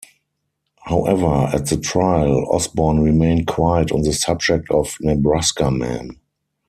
However, 0.85 1.51
at 1.55 1.67
the 1.67 1.77
trial, 1.77 2.51
Osborn 2.51 3.01
remained 3.01 3.45
quiet 3.45 3.91
on 3.91 4.01
the 4.01 4.13
subject 4.13 4.71
of 4.71 4.95
Nebraska 4.99 5.69
man. 5.69 6.17